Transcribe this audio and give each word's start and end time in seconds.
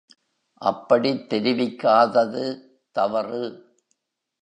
அப்படித் 0.61 1.29
தெரிவிக்காதது 1.29 2.45
தவறு! 2.95 3.43